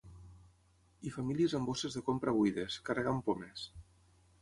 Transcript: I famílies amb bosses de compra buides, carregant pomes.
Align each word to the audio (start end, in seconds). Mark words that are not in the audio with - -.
I 1.09 1.13
famílies 1.17 1.55
amb 1.59 1.71
bosses 1.73 1.99
de 1.99 2.05
compra 2.09 2.37
buides, 2.41 2.81
carregant 2.91 3.25
pomes. 3.31 3.73